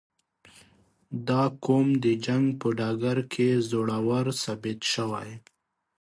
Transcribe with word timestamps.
•دا 1.29 1.43
قوم 1.65 1.87
د 2.03 2.05
جنګ 2.25 2.45
په 2.59 2.67
ډګر 2.77 3.17
کې 3.33 3.47
زړور 3.69 4.25
ثابت 4.43 4.79
شوی. 4.93 5.29